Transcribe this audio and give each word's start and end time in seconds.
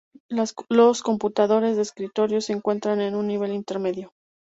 Los 0.67 1.03
computadores 1.03 1.75
de 1.75 1.83
escritorio 1.83 2.41
se 2.41 2.53
encuentran 2.53 3.01
en 3.01 3.13
un 3.13 3.27
nivel 3.27 3.53
intermedio. 3.53 4.11